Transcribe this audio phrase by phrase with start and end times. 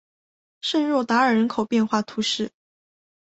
[0.61, 2.51] 圣若达尔人口变化图示